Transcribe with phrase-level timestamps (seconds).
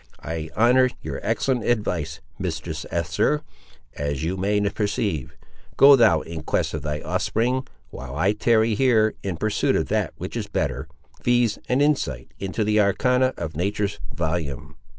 [0.23, 3.43] "I honour your excellent advice, Mistress Esther,
[3.93, 5.37] as you may perceive.
[5.77, 10.13] Go thou in quest of thy offspring; while I tarry here, in pursuit of that
[10.17, 10.87] which is better;
[11.23, 11.59] viz.
[11.69, 14.75] an insight into the arcana of Nature's volume."